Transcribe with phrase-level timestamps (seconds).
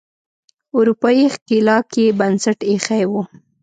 [0.77, 3.13] اروپایي ښکېلاک یې بنسټ ایښی و.